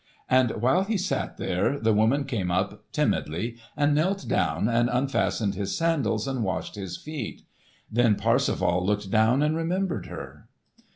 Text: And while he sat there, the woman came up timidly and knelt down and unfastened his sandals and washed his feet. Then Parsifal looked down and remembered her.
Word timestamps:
And 0.31 0.49
while 0.63 0.83
he 0.83 0.97
sat 0.97 1.37
there, 1.37 1.77
the 1.77 1.93
woman 1.93 2.23
came 2.23 2.49
up 2.49 2.85
timidly 2.91 3.57
and 3.77 3.93
knelt 3.93 4.27
down 4.27 4.67
and 4.67 4.89
unfastened 4.91 5.53
his 5.53 5.77
sandals 5.77 6.27
and 6.27 6.43
washed 6.43 6.73
his 6.73 6.97
feet. 6.97 7.43
Then 7.91 8.15
Parsifal 8.15 8.83
looked 8.83 9.11
down 9.11 9.43
and 9.43 9.55
remembered 9.55 10.07
her. 10.07 10.49